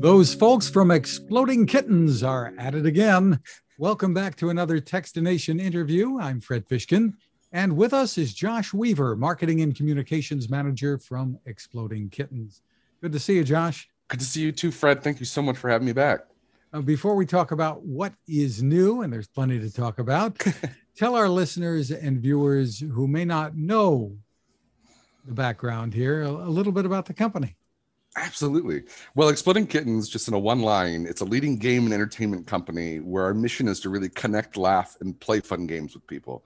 Those 0.00 0.32
folks 0.32 0.70
from 0.70 0.92
Exploding 0.92 1.66
Kittens 1.66 2.22
are 2.22 2.54
at 2.56 2.76
it 2.76 2.86
again. 2.86 3.40
Welcome 3.78 4.14
back 4.14 4.36
to 4.36 4.50
another 4.50 4.80
Techstination 4.80 5.60
interview. 5.60 6.20
I'm 6.20 6.40
Fred 6.40 6.68
Fishkin, 6.68 7.14
and 7.50 7.76
with 7.76 7.92
us 7.92 8.16
is 8.16 8.32
Josh 8.32 8.72
Weaver, 8.72 9.16
Marketing 9.16 9.60
and 9.60 9.74
Communications 9.74 10.48
Manager 10.48 10.98
from 10.98 11.36
Exploding 11.46 12.10
Kittens. 12.10 12.62
Good 13.02 13.10
to 13.10 13.18
see 13.18 13.34
you, 13.34 13.42
Josh. 13.42 13.88
Good 14.06 14.20
to 14.20 14.26
see 14.26 14.40
you 14.40 14.52
too, 14.52 14.70
Fred. 14.70 15.02
Thank 15.02 15.18
you 15.18 15.26
so 15.26 15.42
much 15.42 15.56
for 15.56 15.68
having 15.68 15.86
me 15.86 15.92
back. 15.92 16.20
Uh, 16.72 16.80
before 16.80 17.16
we 17.16 17.26
talk 17.26 17.50
about 17.50 17.82
what 17.82 18.12
is 18.28 18.62
new, 18.62 19.02
and 19.02 19.12
there's 19.12 19.26
plenty 19.26 19.58
to 19.58 19.68
talk 19.68 19.98
about, 19.98 20.40
tell 20.96 21.16
our 21.16 21.28
listeners 21.28 21.90
and 21.90 22.20
viewers 22.20 22.78
who 22.78 23.08
may 23.08 23.24
not 23.24 23.56
know 23.56 24.16
the 25.24 25.34
background 25.34 25.92
here 25.92 26.22
a, 26.22 26.30
a 26.30 26.50
little 26.50 26.72
bit 26.72 26.86
about 26.86 27.06
the 27.06 27.14
company. 27.14 27.56
Absolutely. 28.16 28.82
Well, 29.14 29.28
Exploding 29.28 29.66
Kittens, 29.66 30.08
just 30.08 30.28
in 30.28 30.34
a 30.34 30.38
one 30.38 30.60
line, 30.60 31.06
it's 31.08 31.20
a 31.20 31.24
leading 31.24 31.56
game 31.56 31.84
and 31.84 31.94
entertainment 31.94 32.46
company 32.46 32.98
where 32.98 33.24
our 33.24 33.34
mission 33.34 33.68
is 33.68 33.80
to 33.80 33.90
really 33.90 34.08
connect, 34.08 34.56
laugh, 34.56 34.96
and 35.00 35.18
play 35.20 35.40
fun 35.40 35.66
games 35.66 35.94
with 35.94 36.06
people. 36.06 36.44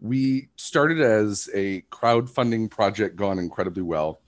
We 0.00 0.48
started 0.56 1.00
as 1.00 1.48
a 1.54 1.82
crowdfunding 1.90 2.70
project 2.70 3.16
gone 3.16 3.38
incredibly 3.38 3.82
well 3.82 4.20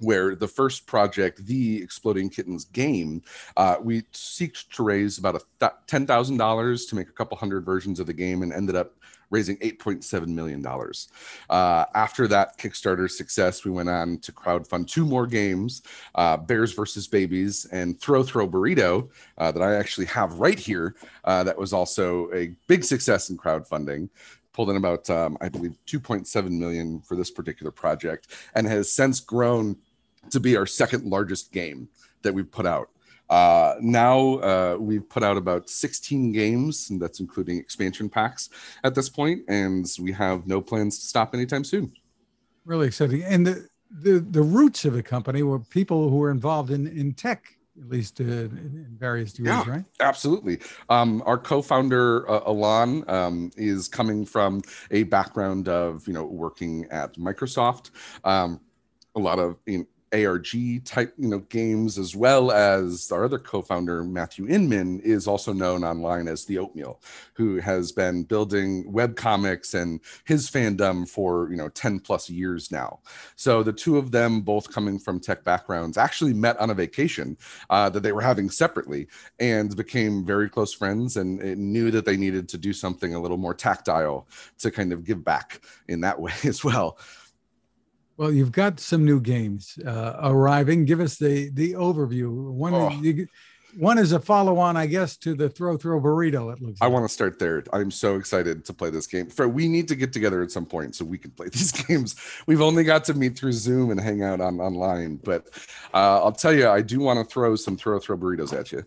where 0.00 0.36
the 0.36 0.46
first 0.46 0.86
project, 0.86 1.44
the 1.44 1.82
Exploding 1.82 2.30
Kittens 2.30 2.64
game, 2.66 3.20
uh, 3.56 3.76
we 3.82 4.02
seeked 4.12 4.68
to 4.70 4.84
raise 4.84 5.18
about 5.18 5.34
a 5.34 5.40
th- 5.58 5.72
ten 5.88 6.06
thousand 6.06 6.36
dollars 6.36 6.86
to 6.86 6.94
make 6.94 7.08
a 7.08 7.12
couple 7.12 7.36
hundred 7.36 7.64
versions 7.64 7.98
of 7.98 8.06
the 8.06 8.12
game, 8.12 8.42
and 8.42 8.52
ended 8.52 8.76
up 8.76 8.92
raising 9.30 9.58
eight 9.60 9.78
point 9.78 10.04
seven 10.04 10.34
million 10.34 10.62
dollars. 10.62 11.08
Uh, 11.50 11.84
after 11.94 12.28
that 12.28 12.58
Kickstarter 12.58 13.10
success, 13.10 13.64
we 13.64 13.70
went 13.70 13.88
on 13.88 14.18
to 14.18 14.32
crowdfund 14.32 14.88
two 14.88 15.04
more 15.04 15.26
games: 15.26 15.82
uh, 16.14 16.36
Bears 16.36 16.72
versus 16.72 17.06
Babies 17.06 17.66
and 17.72 18.00
Throw 18.00 18.22
Throw 18.22 18.48
Burrito, 18.48 19.08
uh, 19.38 19.52
that 19.52 19.62
I 19.62 19.76
actually 19.76 20.06
have 20.06 20.38
right 20.38 20.58
here. 20.58 20.96
Uh, 21.24 21.44
that 21.44 21.58
was 21.58 21.72
also 21.72 22.32
a 22.32 22.54
big 22.66 22.84
success 22.84 23.30
in 23.30 23.36
crowdfunding 23.36 24.08
pulled 24.54 24.70
in 24.70 24.76
about 24.76 25.08
um, 25.08 25.36
i 25.40 25.48
believe 25.48 25.76
2.7 25.86 26.50
million 26.50 27.00
for 27.02 27.14
this 27.14 27.30
particular 27.30 27.70
project 27.70 28.34
and 28.56 28.66
has 28.66 28.90
since 28.90 29.20
grown 29.20 29.76
to 30.30 30.40
be 30.40 30.56
our 30.56 30.66
second 30.66 31.04
largest 31.04 31.52
game 31.52 31.88
that 32.22 32.32
we've 32.32 32.50
put 32.50 32.66
out. 32.66 32.90
Uh, 33.30 33.74
now 33.80 34.36
uh, 34.36 34.76
we've 34.78 35.08
put 35.08 35.22
out 35.22 35.36
about 35.36 35.68
16 35.68 36.32
games, 36.32 36.90
and 36.90 37.00
that's 37.00 37.20
including 37.20 37.58
expansion 37.58 38.08
packs 38.08 38.48
at 38.84 38.94
this 38.94 39.08
point, 39.08 39.42
and 39.48 39.86
we 40.00 40.12
have 40.12 40.46
no 40.46 40.60
plans 40.60 40.98
to 40.98 41.06
stop 41.06 41.34
anytime 41.34 41.64
soon. 41.64 41.92
Really 42.64 42.86
exciting. 42.86 43.22
And 43.22 43.46
the, 43.46 43.68
the, 43.90 44.20
the 44.20 44.42
roots 44.42 44.84
of 44.84 44.92
the 44.92 45.02
company 45.02 45.42
were 45.42 45.58
people 45.58 46.08
who 46.10 46.16
were 46.16 46.30
involved 46.30 46.70
in, 46.70 46.86
in 46.86 47.14
tech 47.14 47.58
at 47.80 47.88
least 47.88 48.20
uh, 48.20 48.24
in 48.24 48.86
various 48.98 49.32
degrees, 49.32 49.54
yeah, 49.54 49.70
right? 49.70 49.84
Absolutely. 50.00 50.58
Um, 50.88 51.22
our 51.26 51.38
co-founder 51.38 52.28
uh, 52.28 52.40
Elan 52.46 53.08
um, 53.08 53.50
is 53.56 53.88
coming 53.88 54.24
from 54.24 54.62
a 54.90 55.04
background 55.04 55.68
of 55.68 56.06
you 56.06 56.12
know 56.12 56.24
working 56.24 56.86
at 56.90 57.14
Microsoft. 57.14 57.90
Um, 58.24 58.60
a 59.14 59.20
lot 59.20 59.38
of 59.38 59.56
you 59.66 59.78
know, 59.78 59.86
ARG 60.12 60.84
type, 60.84 61.14
you 61.18 61.28
know, 61.28 61.40
games, 61.40 61.98
as 61.98 62.16
well 62.16 62.50
as 62.50 63.10
our 63.12 63.24
other 63.24 63.38
co-founder 63.38 64.04
Matthew 64.04 64.48
Inman 64.48 65.00
is 65.00 65.26
also 65.26 65.52
known 65.52 65.84
online 65.84 66.28
as 66.28 66.44
the 66.44 66.58
Oatmeal, 66.58 67.00
who 67.34 67.58
has 67.58 67.92
been 67.92 68.24
building 68.24 68.90
web 68.90 69.16
comics 69.16 69.74
and 69.74 70.00
his 70.24 70.50
fandom 70.50 71.08
for 71.08 71.50
you 71.50 71.56
know 71.56 71.68
10 71.68 72.00
plus 72.00 72.30
years 72.30 72.70
now. 72.70 73.00
So 73.36 73.62
the 73.62 73.72
two 73.72 73.98
of 73.98 74.10
them, 74.10 74.40
both 74.40 74.72
coming 74.72 74.98
from 74.98 75.20
tech 75.20 75.44
backgrounds, 75.44 75.98
actually 75.98 76.34
met 76.34 76.58
on 76.58 76.70
a 76.70 76.74
vacation 76.74 77.36
uh, 77.70 77.88
that 77.90 78.02
they 78.02 78.12
were 78.12 78.22
having 78.22 78.50
separately 78.50 79.08
and 79.38 79.76
became 79.76 80.24
very 80.24 80.48
close 80.48 80.72
friends 80.72 81.16
and, 81.16 81.40
and 81.40 81.72
knew 81.72 81.90
that 81.90 82.04
they 82.04 82.16
needed 82.16 82.48
to 82.48 82.58
do 82.58 82.72
something 82.72 83.14
a 83.14 83.20
little 83.20 83.36
more 83.36 83.54
tactile 83.54 84.26
to 84.58 84.70
kind 84.70 84.92
of 84.92 85.04
give 85.04 85.24
back 85.24 85.60
in 85.88 86.00
that 86.00 86.20
way 86.20 86.32
as 86.44 86.64
well. 86.64 86.98
Well, 88.18 88.32
you've 88.32 88.52
got 88.52 88.80
some 88.80 89.04
new 89.04 89.20
games 89.20 89.78
uh, 89.86 90.16
arriving. 90.20 90.84
Give 90.84 91.00
us 91.00 91.16
the 91.16 91.50
the 91.50 91.74
overview. 91.74 92.52
One, 92.52 92.74
oh. 92.74 92.90
you, 92.90 93.28
one 93.76 93.96
is 93.96 94.10
a 94.10 94.18
follow-on, 94.18 94.76
I 94.76 94.86
guess, 94.86 95.16
to 95.18 95.36
the 95.36 95.48
Throw 95.48 95.76
Throw 95.76 96.00
Burrito. 96.00 96.52
It 96.52 96.60
looks. 96.60 96.80
I 96.82 96.88
want 96.88 97.04
to 97.04 97.08
start 97.08 97.38
there. 97.38 97.62
I'm 97.72 97.92
so 97.92 98.16
excited 98.16 98.64
to 98.64 98.72
play 98.74 98.90
this 98.90 99.06
game. 99.06 99.28
For 99.28 99.48
we 99.48 99.68
need 99.68 99.86
to 99.86 99.94
get 99.94 100.12
together 100.12 100.42
at 100.42 100.50
some 100.50 100.66
point 100.66 100.96
so 100.96 101.04
we 101.04 101.16
can 101.16 101.30
play 101.30 101.48
these 101.52 101.70
games. 101.70 102.16
We've 102.48 102.60
only 102.60 102.82
got 102.82 103.04
to 103.04 103.14
meet 103.14 103.38
through 103.38 103.52
Zoom 103.52 103.92
and 103.92 104.00
hang 104.00 104.24
out 104.24 104.40
on 104.40 104.58
online, 104.58 105.20
but 105.22 105.48
uh, 105.94 106.20
I'll 106.24 106.32
tell 106.32 106.52
you, 106.52 106.68
I 106.68 106.82
do 106.82 106.98
want 106.98 107.20
to 107.20 107.24
throw 107.24 107.54
some 107.54 107.76
Throw 107.76 108.00
Throw 108.00 108.18
Burritos 108.18 108.52
at 108.52 108.72
you 108.72 108.84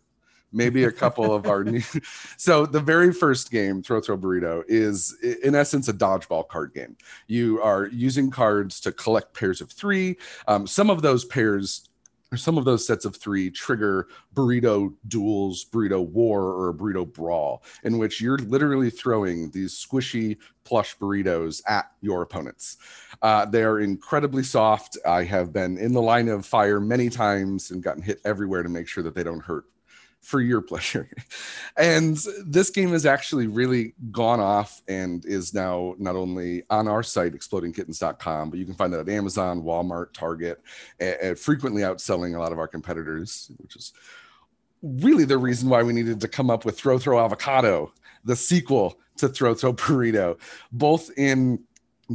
maybe 0.52 0.84
a 0.84 0.92
couple 0.92 1.34
of 1.34 1.48
our 1.48 1.64
new. 1.64 1.82
So 2.38 2.66
the 2.66 2.80
very 2.80 3.14
first 3.14 3.52
game, 3.52 3.84
Throw 3.84 4.02
Throw 4.02 4.18
Burrito, 4.18 4.64
is 4.68 5.16
in 5.44 5.56
essence 5.56 5.88
a 5.88 5.94
dodgeball 5.94 6.48
card 6.48 6.74
game. 6.74 6.98
You 7.28 7.62
are 7.62 7.88
using 7.88 8.32
cards 8.32 8.80
to 8.82 8.92
collect 8.92 9.34
pairs 9.34 9.62
of 9.62 9.72
three. 9.72 10.18
Um, 10.48 10.66
some 10.68 10.90
of 10.90 11.02
those 11.02 11.26
pairs 11.26 11.90
some 12.36 12.58
of 12.58 12.66
those 12.66 12.86
sets 12.86 13.04
of 13.04 13.16
three 13.16 13.50
trigger 13.50 14.08
burrito 14.34 14.94
duels, 15.08 15.66
burrito 15.66 16.08
war, 16.08 16.44
or 16.44 16.70
a 16.70 16.74
burrito 16.74 17.12
brawl, 17.12 17.64
in 17.84 17.98
which 17.98 18.22
you're 18.22 18.38
literally 18.38 18.90
throwing 18.90 19.52
these 19.52 19.74
squishy 19.74 20.38
plush 20.64 20.98
burritos 20.98 21.62
at 21.68 21.92
your 22.02 22.22
opponents. 22.22 22.78
Uh, 23.22 23.46
they 23.46 23.64
are 23.64 23.80
incredibly 23.80 24.44
soft. 24.44 24.98
I 25.06 25.24
have 25.24 25.52
been 25.52 25.78
in 25.78 25.94
the 25.94 26.02
line 26.02 26.30
of 26.30 26.46
fire 26.46 26.80
many 26.80 27.10
times 27.10 27.72
and 27.72 27.84
gotten 27.84 28.02
hit 28.02 28.22
everywhere 28.24 28.64
to 28.64 28.70
make 28.70 28.88
sure 28.88 29.04
that 29.04 29.14
they 29.14 29.24
don't 29.24 29.42
hurt 29.42 29.66
for 30.22 30.40
your 30.42 30.62
pleasure. 30.72 31.10
and 31.78 32.18
this 32.46 32.70
game 32.70 32.92
has 32.92 33.06
actually 33.06 33.48
really 33.48 33.94
gone 34.12 34.40
off 34.40 34.82
and 34.88 35.26
is 35.26 35.54
now 35.54 35.96
not 35.98 36.16
only 36.16 36.64
on 36.70 36.88
our 36.88 37.04
site, 37.04 37.34
explodingkittens.com, 37.34 38.50
but 38.50 38.60
you 38.60 38.66
can 38.66 38.76
find 38.76 38.94
it 38.94 39.00
at 39.00 39.10
Amazon, 39.10 39.62
Walmart, 39.64 40.14
Target, 40.14 40.62
and 41.00 41.38
frequently 41.38 41.82
outselling 41.82 42.36
a 42.36 42.40
lot 42.40 42.52
of 42.52 42.60
our 42.60 42.68
competitors, 42.68 43.52
which 43.58 43.76
is 43.76 43.94
really 44.82 45.26
the 45.26 45.38
reason 45.38 45.70
why 45.70 45.84
we 45.84 45.94
needed 45.94 46.20
to 46.22 46.28
come 46.28 46.50
up 46.50 46.66
with 46.66 46.78
Throw 46.78 46.98
Throw 46.98 47.24
Avocado, 47.24 47.94
the 48.24 48.36
sequel 48.36 49.00
to 49.18 49.28
Throw 49.28 49.54
Throw 49.54 49.74
Burrito, 49.74 50.40
both 50.72 51.12
in 51.18 51.64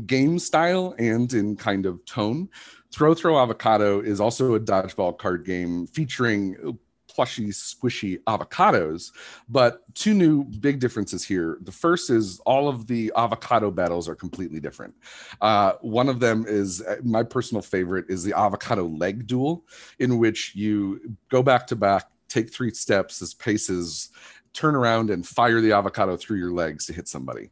game 0.07 0.39
style 0.39 0.95
and 0.99 1.33
in 1.33 1.57
kind 1.57 1.87
of 1.87 2.05
tone. 2.05 2.49
Throw 2.93 3.15
Throw 3.15 3.39
Avocado 3.39 4.01
is 4.01 4.21
also 4.21 4.55
a 4.55 4.61
dodgeball 4.61 5.19
card 5.19 5.45
game 5.45 5.87
featuring 5.87 6.79
plushy, 7.17 7.47
squishy 7.47 8.23
avocados. 8.25 9.13
But 9.49 9.83
two 9.95 10.13
new 10.13 10.45
big 10.45 10.79
differences 10.81 11.25
here. 11.25 11.59
The 11.63 11.73
first 11.73 12.11
is 12.11 12.41
all 12.41 12.69
of 12.69 12.87
the 12.87 13.11
avocado 13.17 13.71
battles 13.71 14.07
are 14.07 14.15
completely 14.15 14.61
different. 14.61 14.95
Uh, 15.41 15.73
one 15.81 16.11
of 16.11 16.21
them 16.21 16.45
is 16.47 16.83
uh, 16.83 16.97
my 17.03 17.23
personal 17.23 17.63
favorite 17.63 18.05
is 18.11 18.23
the 18.23 18.37
avocado 18.39 18.85
leg 18.85 19.27
duel, 19.27 19.65
in 19.99 20.19
which 20.19 20.55
you 20.55 21.01
go 21.31 21.43
back 21.43 21.67
to 21.69 21.77
back, 21.77 22.11
take 22.29 22.53
three 22.53 22.71
steps 22.71 23.23
as 23.23 23.33
paces, 23.33 24.11
turn 24.53 24.75
around 24.75 25.09
and 25.09 25.27
fire 25.27 25.63
the 25.63 25.73
avocado 25.73 26.17
through 26.17 26.39
your 26.39 26.53
legs 26.53 26.85
to 26.87 26.93
hit 26.93 27.09
somebody. 27.09 27.51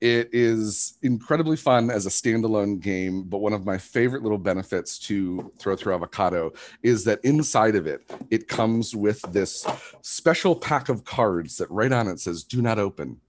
It 0.00 0.30
is 0.32 0.96
incredibly 1.02 1.58
fun 1.58 1.90
as 1.90 2.06
a 2.06 2.08
standalone 2.08 2.80
game, 2.80 3.24
but 3.24 3.38
one 3.38 3.52
of 3.52 3.66
my 3.66 3.76
favorite 3.76 4.22
little 4.22 4.38
benefits 4.38 4.98
to 5.00 5.52
Throw 5.58 5.76
Through 5.76 5.94
Avocado 5.94 6.52
is 6.82 7.04
that 7.04 7.20
inside 7.22 7.76
of 7.76 7.86
it, 7.86 8.10
it 8.30 8.48
comes 8.48 8.96
with 8.96 9.20
this 9.32 9.66
special 10.00 10.56
pack 10.56 10.88
of 10.88 11.04
cards 11.04 11.58
that 11.58 11.70
right 11.70 11.92
on 11.92 12.08
it 12.08 12.18
says, 12.18 12.44
Do 12.44 12.62
not 12.62 12.78
open. 12.78 13.20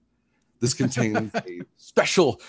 This 0.60 0.72
contains 0.72 1.34
a 1.46 1.60
special 1.76 2.40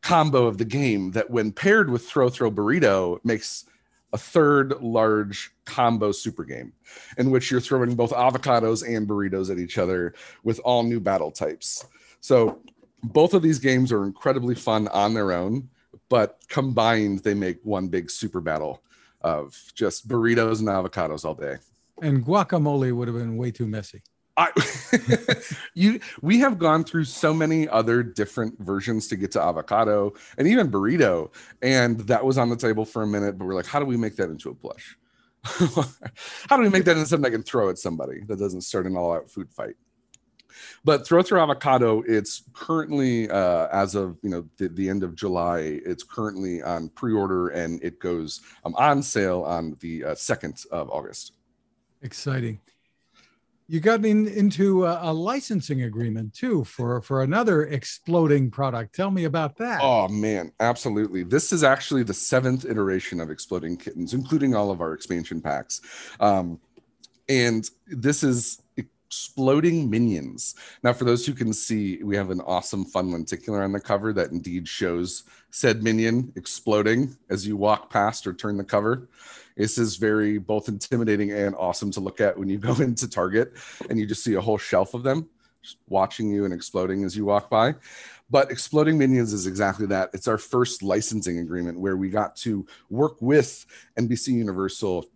combo 0.00 0.46
of 0.46 0.56
the 0.56 0.64
game 0.64 1.10
that, 1.10 1.28
when 1.28 1.52
paired 1.52 1.90
with 1.90 2.08
Throw 2.08 2.30
Throw 2.30 2.50
Burrito, 2.50 3.18
makes 3.24 3.66
a 4.14 4.18
third 4.18 4.80
large 4.80 5.50
combo 5.66 6.12
super 6.12 6.44
game 6.44 6.72
in 7.18 7.30
which 7.30 7.50
you're 7.50 7.60
throwing 7.60 7.94
both 7.96 8.12
avocados 8.12 8.86
and 8.88 9.08
burritos 9.08 9.50
at 9.50 9.58
each 9.58 9.76
other 9.76 10.14
with 10.44 10.60
all 10.60 10.84
new 10.84 11.00
battle 11.00 11.32
types. 11.32 11.84
So 12.20 12.62
both 13.04 13.34
of 13.34 13.42
these 13.42 13.58
games 13.58 13.92
are 13.92 14.04
incredibly 14.04 14.54
fun 14.54 14.88
on 14.88 15.14
their 15.14 15.32
own, 15.32 15.68
but 16.08 16.38
combined 16.48 17.20
they 17.20 17.34
make 17.34 17.58
one 17.62 17.88
big 17.88 18.10
super 18.10 18.40
battle 18.40 18.82
of 19.20 19.56
just 19.74 20.08
burritos 20.08 20.60
and 20.60 20.68
avocados 20.68 21.24
all 21.24 21.34
day. 21.34 21.56
And 22.02 22.24
guacamole 22.24 22.92
would 22.92 23.08
have 23.08 23.16
been 23.16 23.36
way 23.36 23.50
too 23.50 23.66
messy. 23.66 24.02
I, 24.36 24.50
you 25.74 26.00
we 26.20 26.40
have 26.40 26.58
gone 26.58 26.82
through 26.82 27.04
so 27.04 27.32
many 27.32 27.68
other 27.68 28.02
different 28.02 28.58
versions 28.58 29.06
to 29.08 29.16
get 29.16 29.30
to 29.32 29.40
avocado 29.40 30.12
and 30.38 30.48
even 30.48 30.72
burrito 30.72 31.32
and 31.62 32.00
that 32.00 32.24
was 32.24 32.36
on 32.36 32.50
the 32.50 32.56
table 32.56 32.84
for 32.84 33.02
a 33.02 33.06
minute 33.06 33.38
but 33.38 33.44
we're 33.44 33.54
like 33.54 33.66
how 33.66 33.78
do 33.78 33.84
we 33.84 33.96
make 33.96 34.16
that 34.16 34.30
into 34.30 34.50
a 34.50 34.54
plush 34.54 34.96
how 35.44 36.56
do 36.56 36.64
we 36.64 36.68
make 36.68 36.84
that 36.84 36.96
into 36.96 37.06
something 37.06 37.30
i 37.30 37.32
can 37.32 37.44
throw 37.44 37.70
at 37.70 37.78
somebody 37.78 38.22
that 38.26 38.40
doesn't 38.40 38.62
start 38.62 38.86
an 38.86 38.96
all-out 38.96 39.30
food 39.30 39.48
fight 39.52 39.76
but 40.84 41.06
Throw 41.06 41.22
Through 41.22 41.40
Avocado, 41.40 42.02
it's 42.06 42.42
currently 42.52 43.28
uh, 43.30 43.68
as 43.72 43.94
of 43.94 44.18
you 44.22 44.30
know 44.30 44.48
the, 44.56 44.68
the, 44.68 44.88
end 44.88 45.02
of 45.02 45.14
July. 45.14 45.80
It's 45.84 46.02
currently 46.02 46.62
on 46.62 46.88
pre-order 46.90 47.48
and 47.48 47.82
it 47.82 47.98
goes 47.98 48.40
um, 48.64 48.74
on 48.76 49.02
sale 49.02 49.42
on 49.42 49.76
the 49.80 50.04
uh, 50.04 50.14
second 50.14 50.62
of 50.70 50.90
August. 50.90 51.32
Exciting. 52.02 52.60
You 53.66 53.80
got 53.80 54.04
in, 54.04 54.28
into 54.28 54.84
a, 54.84 55.10
a, 55.10 55.12
licensing 55.12 55.82
agreement 55.82 56.34
too 56.34 56.64
for 56.64 57.00
for 57.00 57.22
another 57.22 57.64
exploding 57.64 58.50
product. 58.50 58.94
Tell 58.94 59.10
me 59.10 59.24
about 59.24 59.56
that. 59.56 59.80
Oh 59.82 60.06
man, 60.08 60.52
absolutely. 60.60 61.22
This 61.22 61.50
is 61.50 61.64
actually 61.64 62.02
the 62.02 62.12
seventh 62.12 62.66
iteration 62.66 63.20
of 63.20 63.30
Exploding 63.30 63.78
Kittens, 63.78 64.12
including 64.12 64.54
all 64.54 64.70
of 64.70 64.82
our 64.82 64.92
expansion 64.92 65.40
packs. 65.40 65.80
Um, 66.20 66.60
and 67.26 67.68
this 67.86 68.22
is 68.22 68.60
exploding 69.06 69.88
minions. 69.88 70.54
Now, 70.82 70.92
for 70.92 71.04
those 71.04 71.24
who 71.24 71.32
can 71.32 71.52
see, 71.52 72.02
we 72.02 72.16
have 72.16 72.30
an 72.30 72.40
awesome 72.40 72.84
fun 72.84 73.12
lenticular 73.12 73.62
on 73.62 73.72
the 73.72 73.80
cover 73.80 74.12
that 74.12 74.30
indeed 74.30 74.66
shows 74.66 75.24
said 75.50 75.82
minion 75.82 76.32
exploding 76.36 77.16
as 77.30 77.46
you 77.46 77.56
walk 77.56 77.90
past 77.90 78.26
or 78.26 78.32
turn 78.32 78.56
the 78.56 78.64
cover. 78.64 79.08
This 79.56 79.78
is 79.78 79.96
very 79.96 80.38
both 80.38 80.68
intimidating 80.68 81.30
and 81.30 81.54
awesome 81.56 81.90
to 81.92 82.00
look 82.00 82.20
at 82.20 82.36
when 82.36 82.48
you 82.48 82.58
go 82.70 82.74
into 82.74 83.08
Target 83.08 83.52
and 83.88 83.98
you 83.98 84.06
just 84.06 84.24
see 84.24 84.34
a 84.34 84.40
whole 84.40 84.58
shelf 84.58 84.94
of 84.94 85.02
them 85.02 85.28
watching 85.88 86.28
you 86.28 86.44
and 86.44 86.52
exploding 86.52 87.04
as 87.04 87.16
you 87.16 87.24
walk 87.24 87.48
by. 87.48 87.74
But 88.30 88.50
Exploding 88.50 88.98
Minions 88.98 89.32
is 89.32 89.46
exactly 89.46 89.86
that. 89.86 90.10
It's 90.12 90.28
our 90.28 90.38
first 90.38 90.82
licensing 90.82 91.38
agreement 91.38 91.78
where 91.78 91.96
we 91.96 92.08
got 92.08 92.36
to 92.36 92.66
work 92.90 93.20
with 93.20 93.64
NBC 93.98 94.28
Universal 94.28 95.06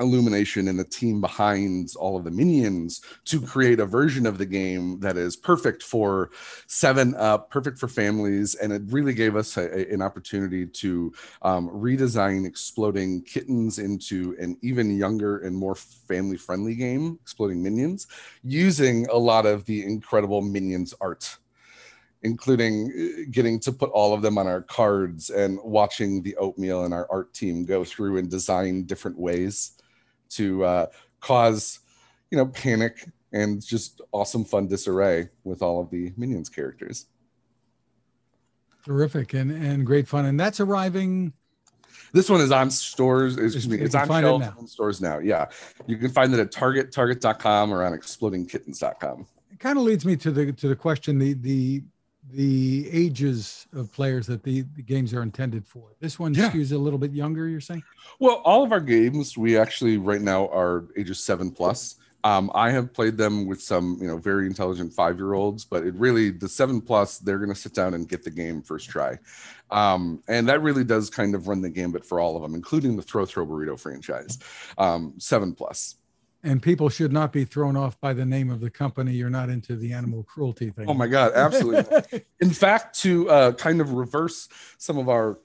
Illumination 0.00 0.68
and 0.68 0.78
the 0.78 0.84
team 0.84 1.20
behind 1.20 1.92
all 1.98 2.16
of 2.16 2.24
the 2.24 2.30
minions 2.30 3.00
to 3.24 3.40
create 3.40 3.80
a 3.80 3.86
version 3.86 4.26
of 4.26 4.38
the 4.38 4.46
game 4.46 5.00
that 5.00 5.16
is 5.16 5.36
perfect 5.36 5.82
for 5.82 6.30
seven 6.66 7.14
up, 7.16 7.50
perfect 7.50 7.78
for 7.78 7.88
families, 7.88 8.54
and 8.54 8.72
it 8.72 8.82
really 8.86 9.14
gave 9.14 9.36
us 9.36 9.56
a, 9.56 9.62
a, 9.62 9.92
an 9.92 10.02
opportunity 10.02 10.66
to 10.66 11.12
um, 11.42 11.68
redesign 11.68 12.46
exploding 12.46 13.22
kittens 13.22 13.78
into 13.78 14.36
an 14.38 14.56
even 14.62 14.96
younger 14.96 15.38
and 15.38 15.56
more 15.56 15.74
family-friendly 15.74 16.74
game, 16.74 17.18
exploding 17.22 17.62
minions, 17.62 18.06
using 18.42 19.06
a 19.08 19.16
lot 19.16 19.46
of 19.46 19.64
the 19.64 19.84
incredible 19.84 20.42
minions 20.42 20.94
art 21.00 21.38
including 22.22 22.90
uh, 22.90 23.22
getting 23.30 23.60
to 23.60 23.70
put 23.70 23.90
all 23.90 24.12
of 24.12 24.22
them 24.22 24.38
on 24.38 24.46
our 24.48 24.62
cards 24.62 25.30
and 25.30 25.58
watching 25.62 26.20
the 26.22 26.34
oatmeal 26.36 26.84
and 26.84 26.92
our 26.92 27.06
art 27.10 27.32
team 27.32 27.64
go 27.64 27.84
through 27.84 28.18
and 28.18 28.28
design 28.28 28.82
different 28.84 29.16
ways 29.16 29.78
to 30.30 30.64
uh, 30.64 30.86
cause, 31.20 31.80
you 32.30 32.38
know, 32.38 32.46
panic 32.46 33.08
and 33.32 33.64
just 33.64 34.00
awesome 34.12 34.44
fun 34.44 34.66
disarray 34.66 35.28
with 35.44 35.62
all 35.62 35.80
of 35.80 35.90
the 35.90 36.12
minions 36.16 36.48
characters. 36.48 37.06
Terrific 38.84 39.34
and 39.34 39.50
and 39.50 39.84
great 39.84 40.08
fun, 40.08 40.24
and 40.24 40.38
that's 40.40 40.60
arriving. 40.60 41.32
This 42.12 42.30
one 42.30 42.40
is 42.40 42.50
on 42.50 42.70
stores. 42.70 43.36
Excuse 43.36 43.68
me, 43.68 43.78
it's 43.78 43.94
on 43.94 44.08
shelves 44.08 44.46
it 44.46 44.54
in 44.58 44.66
stores 44.66 45.00
now. 45.00 45.18
Yeah, 45.18 45.46
you 45.86 45.98
can 45.98 46.08
find 46.08 46.32
it 46.32 46.40
at 46.40 46.50
Target, 46.50 46.90
Target.com, 46.90 47.72
or 47.72 47.84
on 47.84 47.92
ExplodingKittens.com. 47.92 49.26
It 49.52 49.60
kind 49.60 49.76
of 49.76 49.84
leads 49.84 50.06
me 50.06 50.16
to 50.16 50.30
the 50.30 50.52
to 50.52 50.68
the 50.68 50.76
question 50.76 51.18
the 51.18 51.34
the 51.34 51.82
the 52.32 52.88
ages 52.92 53.66
of 53.72 53.92
players 53.92 54.26
that 54.26 54.42
the, 54.42 54.62
the 54.76 54.82
games 54.82 55.14
are 55.14 55.22
intended 55.22 55.66
for. 55.66 55.94
This 56.00 56.18
one 56.18 56.34
yeah. 56.34 56.50
skews 56.50 56.72
a 56.72 56.78
little 56.78 56.98
bit 56.98 57.12
younger, 57.12 57.48
you're 57.48 57.60
saying? 57.60 57.82
Well, 58.18 58.42
all 58.44 58.62
of 58.62 58.72
our 58.72 58.80
games, 58.80 59.36
we 59.38 59.56
actually 59.56 59.96
right 59.96 60.20
now 60.20 60.48
are 60.48 60.86
ages 60.96 61.20
seven 61.22 61.50
plus. 61.50 61.96
Um, 62.24 62.50
I 62.52 62.70
have 62.72 62.92
played 62.92 63.16
them 63.16 63.46
with 63.46 63.62
some, 63.62 63.96
you 64.00 64.08
know, 64.08 64.18
very 64.18 64.46
intelligent 64.46 64.92
five-year-olds, 64.92 65.64
but 65.64 65.86
it 65.86 65.94
really 65.94 66.30
the 66.30 66.48
seven 66.48 66.80
plus, 66.80 67.18
they're 67.18 67.38
going 67.38 67.48
to 67.48 67.54
sit 67.54 67.74
down 67.74 67.94
and 67.94 68.08
get 68.08 68.24
the 68.24 68.30
game 68.30 68.60
first 68.60 68.90
try, 68.90 69.16
um, 69.70 70.20
and 70.26 70.48
that 70.48 70.60
really 70.60 70.82
does 70.82 71.10
kind 71.10 71.36
of 71.36 71.46
run 71.46 71.62
the 71.62 71.70
gambit 71.70 72.04
for 72.04 72.18
all 72.18 72.34
of 72.34 72.42
them, 72.42 72.56
including 72.56 72.96
the 72.96 73.02
Throw 73.02 73.24
Throw 73.24 73.46
Burrito 73.46 73.78
franchise. 73.78 74.40
Um, 74.78 75.14
seven 75.18 75.54
plus 75.54 75.97
and 76.42 76.62
people 76.62 76.88
should 76.88 77.12
not 77.12 77.32
be 77.32 77.44
thrown 77.44 77.76
off 77.76 78.00
by 78.00 78.12
the 78.12 78.24
name 78.24 78.50
of 78.50 78.60
the 78.60 78.70
company. 78.70 79.12
You're 79.12 79.30
not 79.30 79.50
into 79.50 79.76
the 79.76 79.92
animal 79.92 80.22
cruelty 80.22 80.70
thing. 80.70 80.88
Oh 80.88 80.94
my 80.94 81.08
God, 81.08 81.32
absolutely. 81.34 82.24
In 82.40 82.50
fact, 82.50 82.98
to 83.00 83.28
uh, 83.28 83.52
kind 83.52 83.80
of 83.80 83.92
reverse 83.92 84.48
some 84.78 84.98
of 84.98 85.08
our 85.08 85.38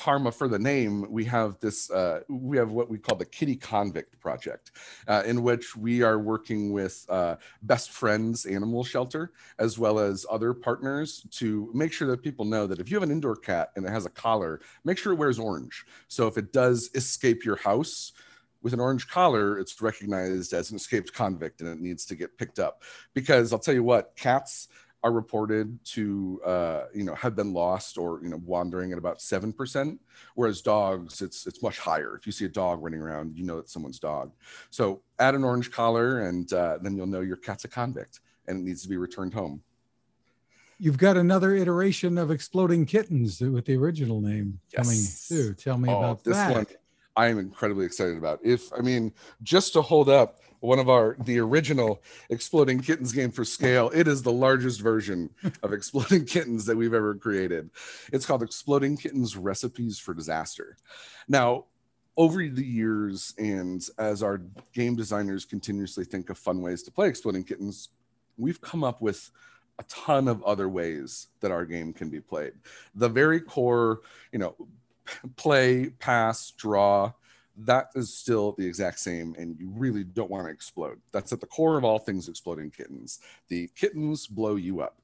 karma 0.00 0.32
for 0.32 0.48
the 0.48 0.58
name, 0.58 1.06
we 1.10 1.24
have 1.26 1.60
this, 1.60 1.90
uh, 1.90 2.20
we 2.30 2.56
have 2.56 2.70
what 2.70 2.88
we 2.88 2.96
call 2.96 3.18
the 3.18 3.24
Kitty 3.24 3.54
Convict 3.54 4.18
Project, 4.18 4.70
uh, 5.06 5.22
in 5.26 5.42
which 5.42 5.76
we 5.76 6.00
are 6.00 6.18
working 6.18 6.72
with 6.72 7.04
uh, 7.10 7.36
Best 7.62 7.90
Friends 7.90 8.46
Animal 8.46 8.82
Shelter, 8.82 9.32
as 9.58 9.78
well 9.78 9.98
as 9.98 10.24
other 10.30 10.54
partners 10.54 11.26
to 11.32 11.70
make 11.74 11.92
sure 11.92 12.08
that 12.08 12.22
people 12.22 12.46
know 12.46 12.66
that 12.66 12.80
if 12.80 12.90
you 12.90 12.96
have 12.96 13.02
an 13.02 13.10
indoor 13.10 13.36
cat 13.36 13.72
and 13.76 13.84
it 13.84 13.90
has 13.90 14.06
a 14.06 14.10
collar, 14.10 14.62
make 14.84 14.96
sure 14.96 15.12
it 15.12 15.16
wears 15.16 15.38
orange. 15.38 15.84
So 16.08 16.26
if 16.26 16.38
it 16.38 16.50
does 16.50 16.88
escape 16.94 17.44
your 17.44 17.56
house, 17.56 18.12
with 18.62 18.72
an 18.72 18.80
orange 18.80 19.08
collar, 19.08 19.58
it's 19.58 19.80
recognized 19.80 20.52
as 20.52 20.70
an 20.70 20.76
escaped 20.76 21.12
convict 21.12 21.60
and 21.60 21.70
it 21.70 21.80
needs 21.80 22.04
to 22.06 22.14
get 22.14 22.36
picked 22.36 22.58
up. 22.58 22.82
Because 23.14 23.52
I'll 23.52 23.58
tell 23.58 23.74
you 23.74 23.84
what, 23.84 24.14
cats 24.16 24.68
are 25.02 25.12
reported 25.12 25.82
to 25.82 26.40
uh, 26.44 26.84
you 26.92 27.04
know 27.04 27.14
have 27.14 27.34
been 27.34 27.54
lost 27.54 27.96
or 27.96 28.20
you 28.22 28.28
know 28.28 28.40
wandering 28.44 28.92
at 28.92 28.98
about 28.98 29.20
seven 29.20 29.52
percent, 29.52 29.98
whereas 30.34 30.60
dogs 30.60 31.22
it's 31.22 31.46
it's 31.46 31.62
much 31.62 31.78
higher. 31.78 32.16
If 32.16 32.26
you 32.26 32.32
see 32.32 32.44
a 32.44 32.50
dog 32.50 32.82
running 32.82 33.00
around, 33.00 33.36
you 33.36 33.44
know 33.44 33.58
it's 33.58 33.72
someone's 33.72 33.98
dog. 33.98 34.32
So 34.68 35.02
add 35.18 35.34
an 35.34 35.44
orange 35.44 35.70
collar, 35.70 36.20
and 36.28 36.52
uh, 36.52 36.78
then 36.82 36.96
you'll 36.96 37.06
know 37.06 37.20
your 37.20 37.36
cat's 37.36 37.64
a 37.64 37.68
convict 37.68 38.20
and 38.46 38.60
it 38.60 38.64
needs 38.64 38.82
to 38.82 38.88
be 38.88 38.96
returned 38.96 39.32
home. 39.32 39.62
You've 40.78 40.98
got 40.98 41.16
another 41.16 41.54
iteration 41.54 42.16
of 42.16 42.30
Exploding 42.30 42.86
Kittens 42.86 43.40
with 43.40 43.66
the 43.66 43.76
original 43.76 44.20
name 44.20 44.58
yes. 44.72 44.82
coming 44.82 45.44
too. 45.44 45.54
Tell 45.54 45.76
me 45.76 45.90
oh, 45.90 45.98
about 45.98 46.24
this 46.24 46.36
that. 46.36 46.52
one 46.52 46.66
I 47.16 47.26
am 47.26 47.38
incredibly 47.38 47.86
excited 47.86 48.16
about. 48.16 48.40
If 48.42 48.72
I 48.72 48.80
mean, 48.80 49.12
just 49.42 49.72
to 49.74 49.82
hold 49.82 50.08
up 50.08 50.40
one 50.60 50.78
of 50.78 50.88
our 50.88 51.16
the 51.24 51.38
original 51.38 52.02
Exploding 52.28 52.80
Kittens 52.80 53.12
game 53.12 53.30
for 53.30 53.44
scale, 53.44 53.90
it 53.94 54.06
is 54.06 54.22
the 54.22 54.32
largest 54.32 54.80
version 54.80 55.30
of 55.62 55.72
Exploding 55.72 56.24
Kittens 56.24 56.66
that 56.66 56.76
we've 56.76 56.94
ever 56.94 57.14
created. 57.14 57.70
It's 58.12 58.26
called 58.26 58.42
Exploding 58.42 58.96
Kittens 58.96 59.36
Recipes 59.36 59.98
for 59.98 60.14
Disaster. 60.14 60.76
Now, 61.28 61.64
over 62.16 62.46
the 62.46 62.64
years, 62.64 63.34
and 63.38 63.82
as 63.98 64.22
our 64.22 64.42
game 64.74 64.94
designers 64.94 65.44
continuously 65.44 66.04
think 66.04 66.28
of 66.28 66.38
fun 66.38 66.60
ways 66.60 66.82
to 66.82 66.90
play 66.90 67.08
Exploding 67.08 67.44
Kittens, 67.44 67.88
we've 68.36 68.60
come 68.60 68.84
up 68.84 69.00
with 69.00 69.30
a 69.78 69.82
ton 69.84 70.28
of 70.28 70.42
other 70.42 70.68
ways 70.68 71.28
that 71.40 71.50
our 71.50 71.64
game 71.64 71.92
can 71.94 72.10
be 72.10 72.20
played. 72.20 72.52
The 72.94 73.08
very 73.08 73.40
core, 73.40 74.00
you 74.30 74.38
know, 74.38 74.54
play, 75.36 75.90
pass, 75.98 76.50
draw, 76.52 77.12
that 77.56 77.90
is 77.94 78.14
still 78.14 78.54
the 78.56 78.66
exact 78.66 78.98
same, 79.00 79.34
and 79.38 79.58
you 79.58 79.70
really 79.74 80.04
don't 80.04 80.30
want 80.30 80.46
to 80.46 80.52
explode. 80.52 80.98
That's 81.12 81.32
at 81.32 81.40
the 81.40 81.46
core 81.46 81.76
of 81.76 81.84
all 81.84 81.98
things 81.98 82.28
exploding 82.28 82.70
kittens. 82.70 83.20
The 83.48 83.68
kittens 83.76 84.26
blow 84.26 84.56
you 84.56 84.80
up. 84.80 85.00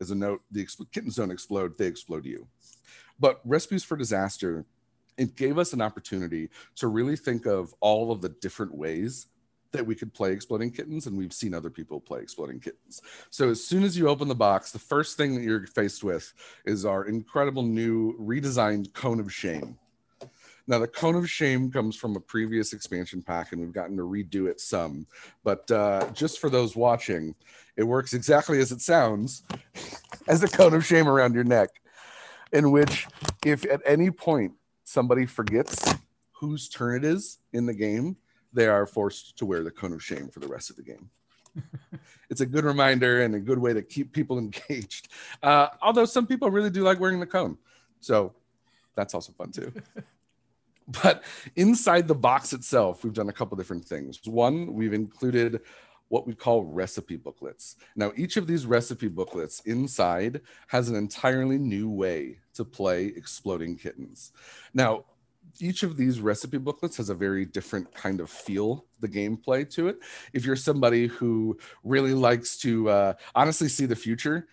As 0.00 0.10
a 0.10 0.14
note, 0.14 0.42
the 0.50 0.66
kittens 0.92 1.16
don't 1.16 1.30
explode, 1.30 1.78
they 1.78 1.86
explode 1.86 2.26
you. 2.26 2.46
But 3.18 3.40
Recipes 3.44 3.84
for 3.84 3.96
Disaster, 3.96 4.66
it 5.16 5.36
gave 5.36 5.56
us 5.56 5.72
an 5.72 5.80
opportunity 5.80 6.50
to 6.76 6.88
really 6.88 7.16
think 7.16 7.46
of 7.46 7.72
all 7.80 8.10
of 8.10 8.20
the 8.20 8.28
different 8.28 8.74
ways 8.74 9.26
that 9.74 9.86
we 9.86 9.94
could 9.94 10.14
play 10.14 10.32
exploding 10.32 10.70
kittens 10.70 11.06
and 11.06 11.16
we've 11.16 11.32
seen 11.32 11.52
other 11.52 11.68
people 11.68 12.00
play 12.00 12.20
exploding 12.20 12.60
kittens. 12.60 13.02
So 13.30 13.50
as 13.50 13.64
soon 13.64 13.82
as 13.82 13.98
you 13.98 14.08
open 14.08 14.28
the 14.28 14.34
box 14.34 14.72
the 14.72 14.78
first 14.78 15.16
thing 15.16 15.34
that 15.34 15.42
you're 15.42 15.66
faced 15.66 16.02
with 16.02 16.32
is 16.64 16.84
our 16.84 17.04
incredible 17.04 17.62
new 17.62 18.16
redesigned 18.18 18.92
cone 18.94 19.20
of 19.20 19.32
shame. 19.32 19.78
Now 20.66 20.78
the 20.78 20.88
cone 20.88 21.16
of 21.16 21.28
shame 21.28 21.70
comes 21.70 21.96
from 21.96 22.16
a 22.16 22.20
previous 22.20 22.72
expansion 22.72 23.20
pack 23.20 23.52
and 23.52 23.60
we've 23.60 23.72
gotten 23.72 23.96
to 23.98 24.04
redo 24.04 24.48
it 24.48 24.60
some. 24.60 25.06
But 25.42 25.70
uh, 25.70 26.08
just 26.12 26.40
for 26.40 26.48
those 26.48 26.74
watching 26.74 27.34
it 27.76 27.84
works 27.84 28.14
exactly 28.14 28.60
as 28.60 28.72
it 28.72 28.80
sounds 28.80 29.42
as 30.28 30.42
a 30.42 30.48
cone 30.48 30.74
of 30.74 30.86
shame 30.86 31.08
around 31.08 31.34
your 31.34 31.44
neck 31.44 31.68
in 32.52 32.70
which 32.70 33.06
if 33.44 33.64
at 33.66 33.82
any 33.84 34.10
point 34.10 34.52
somebody 34.84 35.26
forgets 35.26 35.94
whose 36.32 36.68
turn 36.68 36.96
it 36.96 37.04
is 37.04 37.38
in 37.52 37.66
the 37.66 37.74
game 37.74 38.16
they 38.54 38.66
are 38.66 38.86
forced 38.86 39.36
to 39.38 39.46
wear 39.46 39.62
the 39.62 39.70
cone 39.70 39.92
of 39.92 40.02
shame 40.02 40.28
for 40.28 40.40
the 40.40 40.48
rest 40.48 40.70
of 40.70 40.76
the 40.76 40.82
game. 40.82 41.10
it's 42.30 42.40
a 42.40 42.46
good 42.46 42.64
reminder 42.64 43.22
and 43.22 43.34
a 43.34 43.40
good 43.40 43.58
way 43.58 43.72
to 43.72 43.82
keep 43.82 44.12
people 44.12 44.38
engaged. 44.68 45.08
Uh, 45.42 45.68
although 45.82 46.04
some 46.04 46.26
people 46.26 46.50
really 46.50 46.70
do 46.70 46.82
like 46.82 47.00
wearing 47.00 47.20
the 47.20 47.26
cone. 47.26 47.58
So 48.00 48.32
that's 48.94 49.14
also 49.14 49.32
fun 49.32 49.50
too. 49.50 49.72
but 51.02 51.24
inside 51.56 52.08
the 52.08 52.14
box 52.14 52.52
itself, 52.52 53.04
we've 53.04 53.12
done 53.12 53.28
a 53.28 53.32
couple 53.32 53.56
different 53.56 53.84
things. 53.84 54.20
One, 54.24 54.72
we've 54.74 54.92
included 54.92 55.60
what 56.08 56.26
we 56.26 56.34
call 56.34 56.64
recipe 56.64 57.16
booklets. 57.16 57.76
Now, 57.96 58.12
each 58.14 58.36
of 58.36 58.46
these 58.46 58.66
recipe 58.66 59.08
booklets 59.08 59.60
inside 59.60 60.42
has 60.68 60.88
an 60.88 60.96
entirely 60.96 61.58
new 61.58 61.88
way 61.88 62.38
to 62.54 62.64
play 62.64 63.06
Exploding 63.06 63.76
Kittens. 63.76 64.32
Now, 64.74 65.04
each 65.60 65.82
of 65.82 65.96
these 65.96 66.20
recipe 66.20 66.58
booklets 66.58 66.96
has 66.96 67.08
a 67.08 67.14
very 67.14 67.44
different 67.44 67.92
kind 67.94 68.20
of 68.20 68.30
feel 68.30 68.86
the 69.00 69.08
gameplay 69.08 69.68
to 69.70 69.88
it 69.88 69.98
if 70.32 70.44
you're 70.44 70.56
somebody 70.56 71.06
who 71.06 71.56
really 71.82 72.14
likes 72.14 72.56
to 72.58 72.88
uh, 72.88 73.14
honestly 73.34 73.68
see 73.68 73.86
the 73.86 73.96
future 73.96 74.48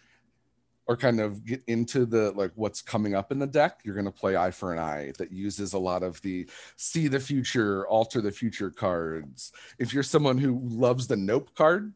or 0.88 0.98
kind 0.98 1.22
of 1.22 1.46
get 1.46 1.64
into 1.68 2.06
the 2.06 2.32
like 2.32 2.52
what's 2.56 2.82
coming 2.82 3.16
up 3.16 3.32
in 3.32 3.40
the 3.40 3.48
deck, 3.48 3.80
you're 3.84 3.96
going 3.96 4.04
to 4.06 4.12
play 4.12 4.36
Eye 4.36 4.52
for 4.52 4.74
an 4.74 4.80
Eye 4.80 5.14
that 5.18 5.32
uses 5.32 5.72
a 5.72 5.80
lot 5.80 6.04
of 6.04 6.22
the 6.22 6.50
see 6.76 7.08
the 7.08 7.20
future, 7.20 7.88
alter 7.88 8.20
the 8.20 8.32
future 8.32 8.70
cards. 8.70 9.54
If 9.80 9.94
you're 9.94 10.04
someone 10.04 10.38
who 10.38 10.60
loves 10.64 11.08
the 11.08 11.16
Nope 11.16 11.56
card, 11.56 11.94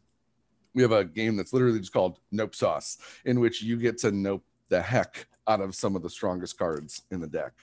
we 0.74 0.81
have 0.81 0.91
a 0.91 1.03
game 1.03 1.35
that's 1.35 1.51
literally 1.53 1.79
just 1.79 1.93
called 1.93 2.19
Nope 2.31 2.55
Sauce, 2.55 2.97
in 3.25 3.39
which 3.39 3.62
you 3.62 3.77
get 3.77 3.97
to 4.00 4.12
nope 4.12 4.45
the 4.69 4.81
heck 4.81 5.27
out 5.48 5.62
of 5.62 5.75
some 5.75 5.95
of 5.95 6.01
the 6.01 6.10
strongest 6.10 6.57
cards 6.57 7.03
in 7.12 7.19
the 7.19 7.27
deck. 7.27 7.53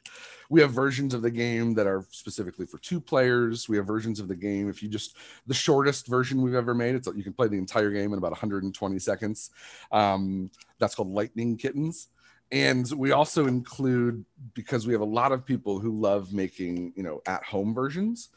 We 0.49 0.61
have 0.61 0.71
versions 0.71 1.15
of 1.15 1.23
the 1.23 1.31
game 1.31 1.75
that 1.75 1.87
are 1.87 2.05
specifically 2.11 2.67
for 2.67 2.79
two 2.79 3.01
players. 3.01 3.69
We 3.69 3.77
have 3.77 3.87
versions 3.87 4.21
of 4.21 4.29
the 4.29 4.37
game 4.37 4.69
if 4.69 4.83
you 4.83 4.89
just 4.89 5.17
the 5.47 5.55
shortest 5.55 6.07
version 6.07 6.43
we've 6.43 6.55
ever 6.55 6.75
made. 6.75 6.95
It's 6.95 7.09
you 7.15 7.25
can 7.25 7.33
play 7.33 7.49
the 7.49 7.59
entire 7.59 7.91
game 7.91 8.13
in 8.13 8.19
about 8.19 8.33
120 8.33 8.99
seconds. 8.99 9.51
Um, 9.91 10.51
that's 10.79 10.95
called 10.95 11.11
Lightning 11.11 11.57
Kittens. 11.57 12.09
And 12.53 12.91
we 12.93 13.13
also 13.13 13.47
include 13.47 14.25
because 14.53 14.87
we 14.87 14.93
have 14.93 15.01
a 15.01 15.07
lot 15.07 15.33
of 15.33 15.45
people 15.45 15.79
who 15.79 15.99
love 15.99 16.35
making 16.35 16.93
you 16.95 17.03
know 17.03 17.23
at 17.27 17.43
home 17.43 17.75
versions 17.75 18.29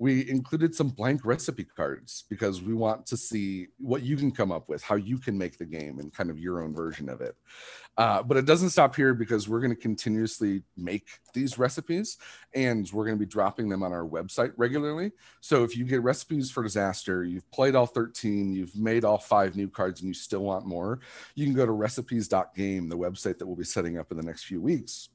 we 0.00 0.26
included 0.30 0.74
some 0.74 0.88
blank 0.88 1.26
recipe 1.26 1.62
cards 1.62 2.24
because 2.30 2.62
we 2.62 2.72
want 2.72 3.04
to 3.04 3.18
see 3.18 3.66
what 3.78 4.02
you 4.02 4.16
can 4.16 4.30
come 4.30 4.50
up 4.50 4.66
with, 4.66 4.82
how 4.82 4.94
you 4.94 5.18
can 5.18 5.36
make 5.36 5.58
the 5.58 5.66
game 5.66 5.98
and 5.98 6.10
kind 6.10 6.30
of 6.30 6.38
your 6.38 6.62
own 6.62 6.74
version 6.74 7.10
of 7.10 7.20
it. 7.20 7.36
Uh, 7.98 8.22
but 8.22 8.38
it 8.38 8.46
doesn't 8.46 8.70
stop 8.70 8.96
here 8.96 9.12
because 9.12 9.46
we're 9.46 9.60
going 9.60 9.74
to 9.74 9.80
continuously 9.80 10.62
make 10.74 11.06
these 11.34 11.58
recipes 11.58 12.16
and 12.54 12.90
we're 12.94 13.04
going 13.04 13.18
to 13.18 13.22
be 13.22 13.30
dropping 13.30 13.68
them 13.68 13.82
on 13.82 13.92
our 13.92 14.06
website 14.06 14.52
regularly. 14.56 15.12
So 15.42 15.64
if 15.64 15.76
you 15.76 15.84
get 15.84 16.02
recipes 16.02 16.50
for 16.50 16.62
disaster, 16.62 17.22
you've 17.22 17.50
played 17.50 17.74
all 17.74 17.86
13, 17.86 18.54
you've 18.54 18.74
made 18.74 19.04
all 19.04 19.18
five 19.18 19.54
new 19.54 19.68
cards, 19.68 20.00
and 20.00 20.08
you 20.08 20.14
still 20.14 20.44
want 20.44 20.64
more, 20.64 21.00
you 21.34 21.44
can 21.44 21.54
go 21.54 21.66
to 21.66 21.72
recipes.game, 21.72 22.88
the 22.88 22.96
website 22.96 23.38
that 23.38 23.46
we'll 23.46 23.54
be 23.54 23.64
setting 23.64 23.98
up 23.98 24.10
in 24.10 24.16
the 24.16 24.22
next 24.22 24.44
few 24.44 24.62
weeks 24.62 25.10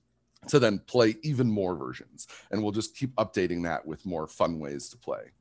to 0.47 0.59
then 0.59 0.79
play 0.79 1.15
even 1.23 1.49
more 1.49 1.75
versions. 1.75 2.27
And 2.51 2.61
we'll 2.61 2.71
just 2.71 2.95
keep 2.95 3.15
updating 3.15 3.63
that 3.63 3.85
with 3.85 4.05
more 4.05 4.27
fun 4.27 4.59
ways 4.59 4.89
to 4.89 4.97
play. 4.97 5.31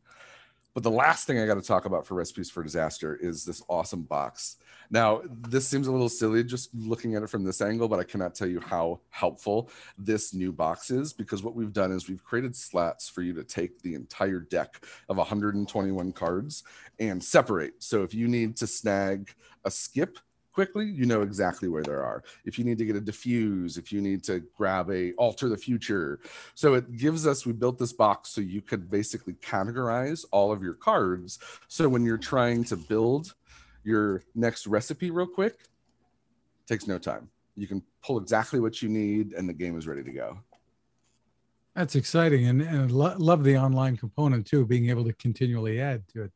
But 0.74 0.82
the 0.82 0.90
last 0.90 1.26
thing 1.26 1.38
I 1.38 1.46
got 1.46 1.54
to 1.54 1.62
talk 1.62 1.84
about 1.84 2.04
for 2.04 2.14
Recipes 2.14 2.50
for 2.50 2.64
Disaster 2.64 3.14
is 3.14 3.44
this 3.44 3.62
awesome 3.68 4.02
box. 4.02 4.56
Now, 4.90 5.22
this 5.48 5.68
seems 5.68 5.86
a 5.86 5.92
little 5.92 6.08
silly 6.08 6.42
just 6.42 6.74
looking 6.74 7.14
at 7.14 7.22
it 7.22 7.30
from 7.30 7.44
this 7.44 7.60
angle, 7.60 7.88
but 7.88 8.00
I 8.00 8.04
cannot 8.04 8.34
tell 8.34 8.48
you 8.48 8.60
how 8.60 9.00
helpful 9.10 9.70
this 9.96 10.34
new 10.34 10.52
box 10.52 10.90
is 10.90 11.12
because 11.12 11.44
what 11.44 11.54
we've 11.54 11.72
done 11.72 11.92
is 11.92 12.08
we've 12.08 12.24
created 12.24 12.56
slats 12.56 13.08
for 13.08 13.22
you 13.22 13.32
to 13.34 13.44
take 13.44 13.80
the 13.82 13.94
entire 13.94 14.40
deck 14.40 14.84
of 15.08 15.16
121 15.16 16.12
cards 16.12 16.64
and 16.98 17.22
separate. 17.22 17.74
So 17.78 18.02
if 18.02 18.12
you 18.12 18.26
need 18.26 18.56
to 18.56 18.66
snag 18.66 19.32
a 19.64 19.70
skip 19.70 20.18
quickly, 20.54 20.86
you 20.86 21.04
know 21.04 21.22
exactly 21.22 21.68
where 21.68 21.82
there 21.82 22.02
are. 22.04 22.22
If 22.44 22.58
you 22.58 22.64
need 22.64 22.78
to 22.78 22.86
get 22.86 22.96
a 22.96 23.00
defuse, 23.00 23.76
if 23.76 23.92
you 23.92 24.00
need 24.00 24.22
to 24.24 24.40
grab 24.56 24.90
a 24.90 25.12
alter 25.14 25.48
the 25.48 25.56
future. 25.56 26.20
So 26.54 26.74
it 26.74 26.96
gives 26.96 27.26
us, 27.26 27.44
we 27.44 27.52
built 27.52 27.78
this 27.78 27.92
box 27.92 28.30
so 28.30 28.40
you 28.40 28.62
could 28.62 28.90
basically 28.90 29.34
categorize 29.34 30.24
all 30.30 30.52
of 30.52 30.62
your 30.62 30.74
cards. 30.74 31.38
So 31.68 31.88
when 31.88 32.04
you're 32.04 32.16
trying 32.16 32.64
to 32.64 32.76
build 32.76 33.34
your 33.82 34.22
next 34.34 34.66
recipe 34.66 35.10
real 35.10 35.26
quick, 35.26 35.58
takes 36.66 36.86
no 36.86 36.98
time. 36.98 37.28
You 37.56 37.66
can 37.66 37.82
pull 38.02 38.18
exactly 38.18 38.60
what 38.60 38.80
you 38.80 38.88
need 38.88 39.32
and 39.32 39.48
the 39.48 39.52
game 39.52 39.76
is 39.76 39.86
ready 39.86 40.04
to 40.04 40.12
go. 40.12 40.38
That's 41.74 41.96
exciting. 41.96 42.46
And, 42.46 42.62
and 42.62 42.92
lo- 42.92 43.16
love 43.18 43.42
the 43.42 43.58
online 43.58 43.96
component 43.96 44.46
too, 44.46 44.64
being 44.64 44.88
able 44.88 45.04
to 45.04 45.12
continually 45.14 45.80
add 45.80 46.06
to 46.14 46.22
it. 46.22 46.32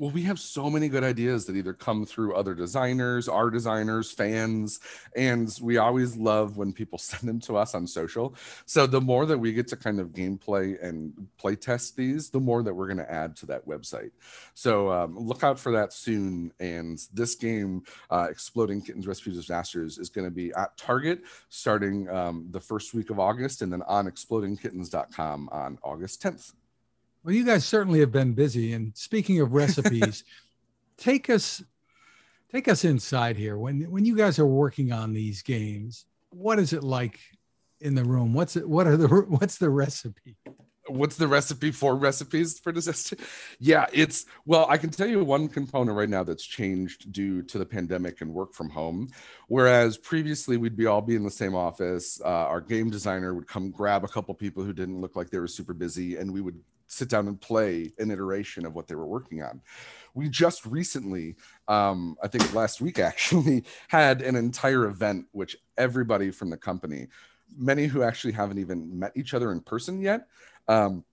Well, 0.00 0.10
we 0.10 0.22
have 0.22 0.40
so 0.40 0.70
many 0.70 0.88
good 0.88 1.04
ideas 1.04 1.44
that 1.44 1.56
either 1.56 1.74
come 1.74 2.06
through 2.06 2.34
other 2.34 2.54
designers, 2.54 3.28
our 3.28 3.50
designers, 3.50 4.10
fans, 4.10 4.80
and 5.14 5.54
we 5.60 5.76
always 5.76 6.16
love 6.16 6.56
when 6.56 6.72
people 6.72 6.96
send 6.98 7.28
them 7.28 7.38
to 7.40 7.58
us 7.58 7.74
on 7.74 7.86
social. 7.86 8.34
So 8.64 8.86
the 8.86 9.02
more 9.02 9.26
that 9.26 9.36
we 9.36 9.52
get 9.52 9.68
to 9.68 9.76
kind 9.76 10.00
of 10.00 10.14
gameplay 10.14 10.82
and 10.82 11.28
play 11.36 11.54
test 11.54 11.98
these, 11.98 12.30
the 12.30 12.40
more 12.40 12.62
that 12.62 12.72
we're 12.72 12.86
going 12.86 12.96
to 12.96 13.12
add 13.12 13.36
to 13.36 13.46
that 13.46 13.66
website. 13.66 14.12
So 14.54 14.90
um, 14.90 15.18
look 15.18 15.44
out 15.44 15.58
for 15.58 15.70
that 15.72 15.92
soon. 15.92 16.50
And 16.60 16.98
this 17.12 17.34
game, 17.34 17.82
uh, 18.08 18.28
Exploding 18.30 18.80
Kittens 18.80 19.06
Recipe 19.06 19.32
Disasters, 19.32 19.98
is 19.98 20.08
going 20.08 20.26
to 20.26 20.30
be 20.30 20.50
at 20.54 20.74
Target 20.78 21.24
starting 21.50 22.08
um, 22.08 22.46
the 22.52 22.60
first 22.60 22.94
week 22.94 23.10
of 23.10 23.20
August, 23.20 23.60
and 23.60 23.70
then 23.70 23.82
on 23.82 24.06
explodingkittens.com 24.06 25.50
on 25.52 25.78
August 25.82 26.22
10th. 26.22 26.54
Well, 27.22 27.34
you 27.34 27.44
guys 27.44 27.64
certainly 27.64 28.00
have 28.00 28.12
been 28.12 28.32
busy. 28.32 28.72
And 28.72 28.96
speaking 28.96 29.40
of 29.40 29.52
recipes, 29.52 30.24
take 30.96 31.28
us 31.28 31.62
take 32.50 32.68
us 32.68 32.84
inside 32.84 33.36
here. 33.36 33.58
When 33.58 33.82
when 33.90 34.04
you 34.04 34.16
guys 34.16 34.38
are 34.38 34.46
working 34.46 34.92
on 34.92 35.12
these 35.12 35.42
games, 35.42 36.06
what 36.30 36.58
is 36.58 36.72
it 36.72 36.82
like 36.82 37.18
in 37.80 37.94
the 37.94 38.04
room? 38.04 38.32
What's 38.32 38.56
it? 38.56 38.68
What 38.68 38.86
are 38.86 38.96
the 38.96 39.08
what's 39.28 39.58
the 39.58 39.70
recipe? 39.70 40.36
What's 40.88 41.16
the 41.16 41.28
recipe 41.28 41.70
for 41.70 41.94
recipes 41.94 42.58
for 42.58 42.72
disaster? 42.72 43.16
Yeah, 43.60 43.86
it's 43.92 44.24
well, 44.46 44.66
I 44.68 44.76
can 44.76 44.90
tell 44.90 45.06
you 45.06 45.22
one 45.22 45.46
component 45.46 45.96
right 45.96 46.08
now 46.08 46.24
that's 46.24 46.44
changed 46.44 47.12
due 47.12 47.42
to 47.42 47.58
the 47.58 47.66
pandemic 47.66 48.22
and 48.22 48.32
work 48.32 48.54
from 48.54 48.70
home. 48.70 49.10
Whereas 49.46 49.98
previously 49.98 50.56
we'd 50.56 50.76
be 50.76 50.86
all 50.86 51.02
be 51.02 51.14
in 51.14 51.22
the 51.22 51.30
same 51.30 51.54
office, 51.54 52.20
uh, 52.24 52.28
our 52.28 52.60
game 52.60 52.90
designer 52.90 53.34
would 53.34 53.46
come 53.46 53.70
grab 53.70 54.04
a 54.04 54.08
couple 54.08 54.34
people 54.34 54.64
who 54.64 54.72
didn't 54.72 55.00
look 55.00 55.14
like 55.14 55.30
they 55.30 55.38
were 55.38 55.46
super 55.46 55.74
busy, 55.74 56.16
and 56.16 56.32
we 56.32 56.40
would 56.40 56.58
sit 56.90 57.08
down 57.08 57.28
and 57.28 57.40
play 57.40 57.92
an 57.98 58.10
iteration 58.10 58.66
of 58.66 58.74
what 58.74 58.88
they 58.88 58.96
were 58.96 59.06
working 59.06 59.42
on. 59.42 59.60
We 60.14 60.28
just 60.28 60.66
recently, 60.66 61.36
um, 61.68 62.16
I 62.22 62.26
think 62.26 62.52
last 62.52 62.80
week 62.80 62.98
actually, 63.10 63.64
had 63.88 64.22
an 64.22 64.34
entire 64.34 64.86
event 64.86 65.26
which 65.32 65.56
everybody 65.78 66.30
from 66.32 66.50
the 66.50 66.56
company, 66.56 67.06
many 67.56 67.86
who 67.86 68.02
actually 68.02 68.32
haven't 68.32 68.58
even 68.58 68.98
met 68.98 69.12
each 69.14 69.34
other 69.34 69.52
in 69.52 69.60
person 69.60 70.00
yet, 70.00 70.26
um, 70.66 71.04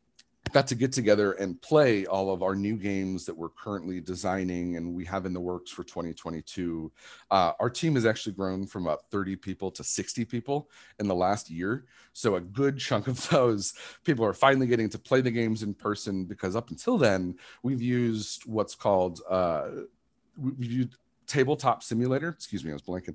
got 0.57 0.65
to 0.65 0.73
get 0.73 0.91
together 0.91 1.33
and 1.33 1.61
play 1.61 2.07
all 2.07 2.33
of 2.33 2.41
our 2.41 2.55
new 2.55 2.77
games 2.77 3.25
that 3.25 3.37
we're 3.37 3.49
currently 3.49 4.01
designing 4.01 4.75
and 4.75 4.91
we 4.91 5.05
have 5.05 5.27
in 5.27 5.31
the 5.31 5.39
works 5.39 5.69
for 5.69 5.83
2022. 5.83 6.91
Uh, 7.29 7.51
our 7.59 7.69
team 7.69 7.93
has 7.93 8.07
actually 8.07 8.33
grown 8.33 8.65
from 8.65 8.87
about 8.87 9.03
30 9.11 9.35
people 9.35 9.69
to 9.69 9.83
60 9.83 10.25
people 10.25 10.71
in 10.97 11.07
the 11.07 11.13
last 11.13 11.51
year. 11.51 11.85
So 12.13 12.37
a 12.37 12.41
good 12.41 12.79
chunk 12.79 13.05
of 13.05 13.29
those 13.29 13.75
people 14.03 14.25
are 14.25 14.33
finally 14.33 14.65
getting 14.65 14.89
to 14.89 14.97
play 14.97 15.21
the 15.21 15.29
games 15.29 15.61
in 15.61 15.75
person 15.75 16.25
because 16.25 16.55
up 16.55 16.71
until 16.71 16.97
then, 16.97 17.35
we've 17.61 17.83
used 17.83 18.47
what's 18.47 18.73
called 18.73 19.21
uh, 19.29 19.67
we've 20.39 20.71
used 20.71 20.97
tabletop 21.27 21.83
simulator 21.83 22.29
excuse 22.29 22.63
me 22.63 22.71
i 22.71 22.73
was 22.73 22.81
blanking 22.81 23.13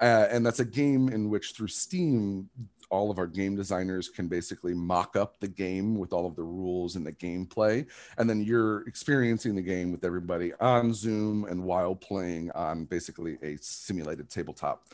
uh, 0.00 0.26
and 0.32 0.44
that's 0.44 0.58
a 0.58 0.64
game 0.64 1.08
in 1.10 1.30
which 1.30 1.52
through 1.52 1.68
steam 1.68 2.50
all 2.92 3.10
of 3.10 3.18
our 3.18 3.26
game 3.26 3.56
designers 3.56 4.08
can 4.08 4.28
basically 4.28 4.74
mock 4.74 5.16
up 5.16 5.40
the 5.40 5.48
game 5.48 5.96
with 5.96 6.12
all 6.12 6.26
of 6.26 6.36
the 6.36 6.42
rules 6.42 6.94
and 6.94 7.06
the 7.06 7.12
gameplay 7.12 7.84
and 8.18 8.28
then 8.28 8.42
you're 8.42 8.86
experiencing 8.86 9.54
the 9.56 9.62
game 9.62 9.90
with 9.90 10.04
everybody 10.04 10.52
on 10.60 10.92
zoom 10.92 11.44
and 11.46 11.60
while 11.60 11.94
playing 11.94 12.50
on 12.52 12.84
basically 12.84 13.38
a 13.42 13.56
simulated 13.56 14.28
tabletop. 14.28 14.86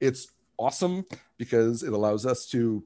It's 0.00 0.32
awesome 0.58 1.06
because 1.38 1.84
it 1.84 1.92
allows 1.92 2.26
us 2.26 2.46
to 2.46 2.82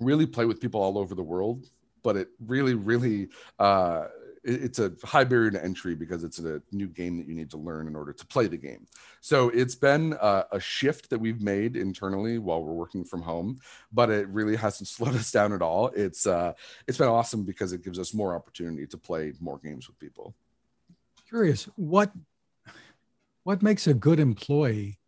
really 0.00 0.26
play 0.26 0.44
with 0.44 0.60
people 0.60 0.82
all 0.82 0.98
over 0.98 1.14
the 1.14 1.22
world 1.22 1.68
but 2.02 2.16
it 2.16 2.28
really 2.46 2.74
really 2.74 3.28
uh 3.60 4.06
it's 4.44 4.78
a 4.78 4.92
high 5.04 5.24
barrier 5.24 5.50
to 5.52 5.64
entry 5.64 5.94
because 5.94 6.24
it's 6.24 6.38
a 6.40 6.60
new 6.72 6.88
game 6.88 7.16
that 7.18 7.26
you 7.26 7.34
need 7.34 7.50
to 7.50 7.56
learn 7.56 7.86
in 7.86 7.94
order 7.94 8.12
to 8.12 8.26
play 8.26 8.48
the 8.48 8.56
game. 8.56 8.86
So 9.20 9.50
it's 9.50 9.76
been 9.76 10.16
a, 10.20 10.44
a, 10.52 10.60
shift 10.60 11.10
that 11.10 11.18
we've 11.18 11.40
made 11.40 11.76
internally 11.76 12.38
while 12.38 12.62
we're 12.62 12.72
working 12.72 13.04
from 13.04 13.22
home, 13.22 13.60
but 13.92 14.10
it 14.10 14.26
really 14.28 14.56
hasn't 14.56 14.88
slowed 14.88 15.14
us 15.14 15.30
down 15.30 15.52
at 15.52 15.62
all. 15.62 15.88
It's 15.94 16.26
uh, 16.26 16.54
it's 16.88 16.98
been 16.98 17.08
awesome 17.08 17.44
because 17.44 17.72
it 17.72 17.84
gives 17.84 17.98
us 17.98 18.12
more 18.12 18.34
opportunity 18.34 18.86
to 18.86 18.98
play 18.98 19.32
more 19.40 19.58
games 19.58 19.86
with 19.86 19.98
people. 19.98 20.34
Curious, 21.28 21.68
what 21.76 22.12
what 23.44 23.62
makes 23.62 23.86
a 23.86 23.94
good 23.94 24.18
employee? 24.18 24.98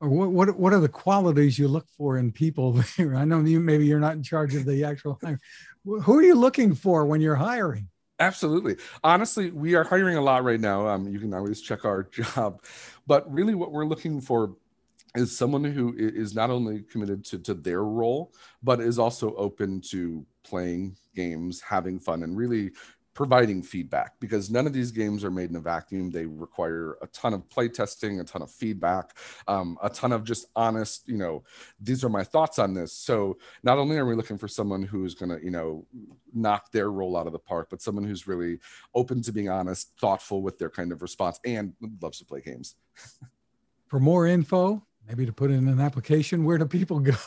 Or 0.00 0.08
what, 0.08 0.30
what 0.30 0.58
what 0.58 0.72
are 0.72 0.80
the 0.80 0.88
qualities 0.88 1.58
you 1.58 1.68
look 1.68 1.88
for 1.96 2.18
in 2.18 2.32
people? 2.32 2.80
I 2.98 3.24
know 3.24 3.40
you 3.40 3.60
maybe 3.60 3.86
you're 3.86 3.98
not 3.98 4.14
in 4.14 4.22
charge 4.22 4.54
of 4.54 4.66
the 4.66 4.84
actual 4.84 5.18
hire. 5.24 5.40
Who 5.84 6.18
are 6.18 6.22
you 6.22 6.34
looking 6.34 6.74
for 6.74 7.06
when 7.06 7.22
you're 7.22 7.34
hiring? 7.34 7.88
Absolutely. 8.20 8.76
Honestly, 9.04 9.50
we 9.50 9.74
are 9.74 9.84
hiring 9.84 10.16
a 10.16 10.20
lot 10.20 10.42
right 10.42 10.58
now. 10.60 10.88
Um, 10.88 11.06
you 11.08 11.20
can 11.20 11.32
always 11.34 11.60
check 11.60 11.84
our 11.84 12.02
job, 12.10 12.62
but 13.06 13.30
really, 13.32 13.54
what 13.54 13.70
we're 13.72 13.84
looking 13.86 14.20
for 14.20 14.56
is 15.16 15.36
someone 15.36 15.64
who 15.64 15.94
is 15.96 16.34
not 16.34 16.50
only 16.50 16.82
committed 16.82 17.24
to, 17.26 17.38
to 17.38 17.54
their 17.54 17.82
role, 17.84 18.32
but 18.62 18.80
is 18.80 18.98
also 18.98 19.34
open 19.36 19.80
to 19.80 20.24
playing 20.44 20.96
games, 21.14 21.60
having 21.60 21.98
fun, 21.98 22.22
and 22.22 22.36
really 22.36 22.72
providing 23.18 23.64
feedback 23.64 24.12
because 24.20 24.48
none 24.48 24.64
of 24.64 24.72
these 24.72 24.92
games 24.92 25.24
are 25.24 25.30
made 25.32 25.50
in 25.50 25.56
a 25.56 25.60
vacuum. 25.60 26.08
They 26.08 26.24
require 26.24 26.96
a 27.02 27.08
ton 27.08 27.34
of 27.34 27.50
play 27.50 27.68
testing, 27.68 28.20
a 28.20 28.24
ton 28.24 28.42
of 28.42 28.50
feedback, 28.52 29.16
um, 29.48 29.76
a 29.82 29.90
ton 29.90 30.12
of 30.12 30.22
just 30.22 30.46
honest, 30.54 31.02
you 31.08 31.16
know, 31.16 31.42
these 31.80 32.04
are 32.04 32.08
my 32.08 32.22
thoughts 32.22 32.60
on 32.60 32.74
this. 32.74 32.92
So 32.92 33.36
not 33.64 33.76
only 33.76 33.96
are 33.96 34.06
we 34.06 34.14
looking 34.14 34.38
for 34.38 34.46
someone 34.46 34.82
who's 34.82 35.16
going 35.16 35.36
to, 35.36 35.44
you 35.44 35.50
know, 35.50 35.84
knock 36.32 36.70
their 36.70 36.92
role 36.92 37.16
out 37.16 37.26
of 37.26 37.32
the 37.32 37.40
park, 37.40 37.66
but 37.70 37.82
someone 37.82 38.04
who's 38.04 38.28
really 38.28 38.60
open 38.94 39.20
to 39.22 39.32
being 39.32 39.48
honest, 39.48 39.90
thoughtful 40.00 40.40
with 40.40 40.60
their 40.60 40.70
kind 40.70 40.92
of 40.92 41.02
response, 41.02 41.40
and 41.44 41.72
loves 42.00 42.18
to 42.20 42.24
play 42.24 42.40
games. 42.40 42.76
for 43.88 43.98
more 43.98 44.28
info, 44.28 44.86
maybe 45.08 45.26
to 45.26 45.32
put 45.32 45.50
in 45.50 45.66
an 45.66 45.80
application, 45.80 46.44
where 46.44 46.56
do 46.56 46.66
people 46.66 47.00
go? 47.00 47.14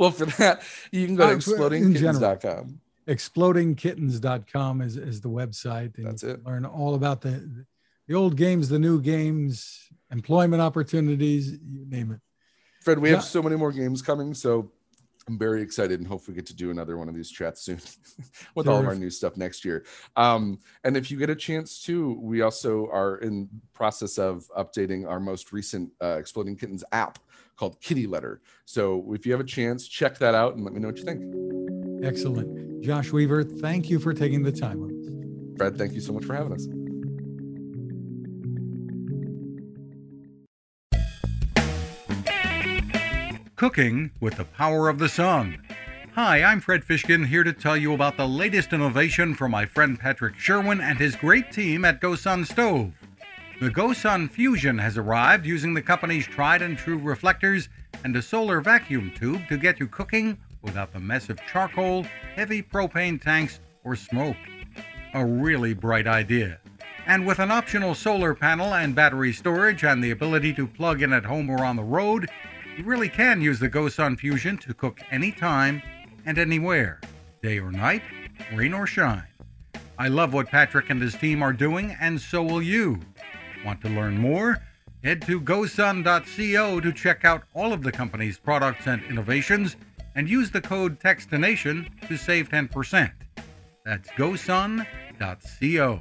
well, 0.00 0.10
for 0.10 0.26
that, 0.26 0.62
you 0.90 1.06
can 1.06 1.14
go 1.14 1.30
to 1.30 1.36
explodingkittens.com. 1.36 2.80
explodingkittens.com 3.08 4.80
is, 4.82 4.96
is 4.96 5.20
the 5.20 5.28
website. 5.28 5.96
And 5.96 6.06
That's 6.06 6.22
it. 6.22 6.44
Learn 6.44 6.64
all 6.64 6.94
about 6.94 7.20
the, 7.20 7.64
the 8.08 8.14
old 8.14 8.36
games, 8.36 8.68
the 8.68 8.78
new 8.78 9.00
games, 9.00 9.88
employment 10.10 10.62
opportunities, 10.62 11.52
you 11.52 11.86
name 11.88 12.12
it. 12.12 12.20
Fred, 12.82 12.98
we 12.98 13.10
have 13.10 13.24
so 13.24 13.42
many 13.42 13.56
more 13.56 13.72
games 13.72 14.00
coming, 14.00 14.32
so 14.32 14.70
I'm 15.28 15.38
very 15.38 15.60
excited 15.60 15.98
and 15.98 16.06
hope 16.06 16.28
we 16.28 16.34
get 16.34 16.46
to 16.46 16.54
do 16.54 16.70
another 16.70 16.96
one 16.96 17.08
of 17.08 17.14
these 17.16 17.30
chats 17.30 17.62
soon 17.62 17.80
with 18.54 18.68
all 18.68 18.78
of 18.78 18.86
our 18.86 18.94
new 18.94 19.10
stuff 19.10 19.36
next 19.36 19.64
year. 19.64 19.84
Um, 20.14 20.60
and 20.84 20.96
if 20.96 21.10
you 21.10 21.16
get 21.16 21.30
a 21.30 21.34
chance 21.34 21.82
to, 21.82 22.12
we 22.20 22.42
also 22.42 22.88
are 22.92 23.16
in 23.18 23.48
process 23.72 24.18
of 24.18 24.48
updating 24.56 25.08
our 25.08 25.18
most 25.18 25.52
recent 25.52 25.90
uh, 26.00 26.16
Exploding 26.18 26.56
Kittens 26.56 26.84
app 26.92 27.18
called 27.56 27.80
Kitty 27.80 28.06
Letter. 28.06 28.40
So 28.66 29.12
if 29.14 29.26
you 29.26 29.32
have 29.32 29.40
a 29.40 29.44
chance, 29.44 29.88
check 29.88 30.18
that 30.18 30.36
out 30.36 30.54
and 30.54 30.64
let 30.64 30.72
me 30.72 30.78
know 30.78 30.88
what 30.88 30.98
you 30.98 31.04
think. 31.04 32.04
Excellent. 32.04 32.75
Josh 32.86 33.10
Weaver, 33.10 33.42
thank 33.42 33.90
you 33.90 33.98
for 33.98 34.14
taking 34.14 34.44
the 34.44 34.52
time 34.52 34.80
with 34.80 34.92
us. 34.92 35.56
Fred, 35.56 35.76
thank 35.76 35.92
you 35.92 36.00
so 36.00 36.12
much 36.12 36.24
for 36.24 36.36
having 36.36 36.52
us. 36.52 36.68
Cooking 43.56 44.12
with 44.20 44.36
the 44.36 44.44
Power 44.44 44.88
of 44.88 45.00
the 45.00 45.08
Sun. 45.08 45.60
Hi, 46.14 46.44
I'm 46.44 46.60
Fred 46.60 46.84
Fishkin 46.84 47.26
here 47.26 47.42
to 47.42 47.52
tell 47.52 47.76
you 47.76 47.92
about 47.92 48.16
the 48.16 48.28
latest 48.28 48.72
innovation 48.72 49.34
from 49.34 49.50
my 49.50 49.66
friend 49.66 49.98
Patrick 49.98 50.38
Sherwin 50.38 50.80
and 50.80 51.00
his 51.00 51.16
great 51.16 51.50
team 51.50 51.84
at 51.84 52.00
GoSun 52.00 52.46
Stove. 52.46 52.92
The 53.60 53.70
GoSun 53.70 54.30
Fusion 54.30 54.78
has 54.78 54.96
arrived 54.96 55.44
using 55.44 55.74
the 55.74 55.82
company's 55.82 56.28
tried 56.28 56.62
and 56.62 56.78
true 56.78 56.98
reflectors 56.98 57.68
and 58.04 58.14
a 58.14 58.22
solar 58.22 58.60
vacuum 58.60 59.10
tube 59.16 59.48
to 59.48 59.56
get 59.56 59.80
you 59.80 59.88
cooking 59.88 60.38
without 60.66 60.92
the 60.92 61.00
mess 61.00 61.30
of 61.30 61.40
charcoal, 61.50 62.04
heavy 62.34 62.62
propane 62.62 63.18
tanks, 63.22 63.60
or 63.84 63.96
smoke. 63.96 64.36
A 65.14 65.24
really 65.24 65.72
bright 65.72 66.06
idea. 66.06 66.58
And 67.06 67.24
with 67.24 67.38
an 67.38 67.52
optional 67.52 67.94
solar 67.94 68.34
panel 68.34 68.74
and 68.74 68.94
battery 68.94 69.32
storage 69.32 69.84
and 69.84 70.02
the 70.02 70.10
ability 70.10 70.52
to 70.54 70.66
plug 70.66 71.00
in 71.00 71.12
at 71.12 71.24
home 71.24 71.48
or 71.48 71.64
on 71.64 71.76
the 71.76 71.84
road, 71.84 72.28
you 72.76 72.84
really 72.84 73.08
can 73.08 73.40
use 73.40 73.60
the 73.60 73.70
GoSun 73.70 74.18
Fusion 74.18 74.58
to 74.58 74.74
cook 74.74 75.00
anytime 75.10 75.80
and 76.26 76.36
anywhere, 76.36 77.00
day 77.42 77.60
or 77.60 77.70
night, 77.70 78.02
rain 78.52 78.74
or 78.74 78.86
shine. 78.86 79.28
I 79.98 80.08
love 80.08 80.34
what 80.34 80.48
Patrick 80.48 80.90
and 80.90 81.00
his 81.00 81.14
team 81.14 81.42
are 81.42 81.52
doing, 81.52 81.96
and 82.00 82.20
so 82.20 82.42
will 82.42 82.60
you. 82.60 83.00
Want 83.64 83.80
to 83.82 83.88
learn 83.88 84.18
more? 84.18 84.58
Head 85.02 85.22
to 85.22 85.40
gosun.co 85.40 86.80
to 86.80 86.92
check 86.92 87.24
out 87.24 87.44
all 87.54 87.72
of 87.72 87.82
the 87.82 87.92
company's 87.92 88.38
products 88.38 88.88
and 88.88 89.02
innovations 89.04 89.76
and 90.16 90.28
use 90.28 90.50
the 90.50 90.60
code 90.60 90.98
TECHSTINATION 90.98 91.88
to 92.08 92.16
save 92.16 92.48
10%. 92.48 93.12
That's 93.84 94.08
gosun.co. 94.10 96.00